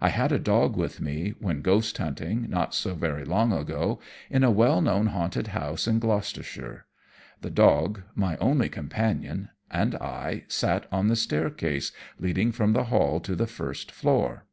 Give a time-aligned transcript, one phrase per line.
[0.00, 4.42] I had a dog with me, when ghost hunting, not so very long ago, in
[4.42, 6.86] a well known haunted house in Gloucestershire.
[7.42, 13.20] The dog my only companion and I sat on the staircase leading from the hall
[13.20, 14.44] to the first floor.